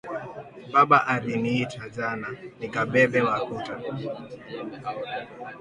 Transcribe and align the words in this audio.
Baba 0.73 0.99
ari 1.13 1.33
nita 1.43 1.83
jana 1.95 2.29
nika 2.59 2.81
bebe 2.91 3.19
makuta 3.27 3.73